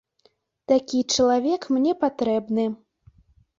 [0.71, 2.67] Такі чалавек мне патрэбны.